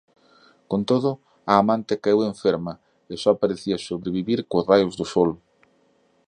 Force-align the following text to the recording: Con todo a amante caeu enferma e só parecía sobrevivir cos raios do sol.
Con 0.71 0.81
todo 0.89 1.09
a 1.51 1.53
amante 1.61 2.01
caeu 2.03 2.19
enferma 2.31 2.73
e 3.11 3.13
só 3.23 3.31
parecía 3.41 3.77
sobrevivir 3.87 4.39
cos 4.51 4.67
raios 4.71 4.93
do 4.99 5.05
sol. 5.13 5.31